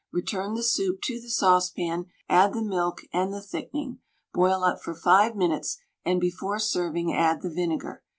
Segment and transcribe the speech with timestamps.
[0.11, 3.99] Return the soup to the saucepan, add the milk and the thickening,
[4.33, 8.01] boil up for five minutes, and before serving add the vinegar.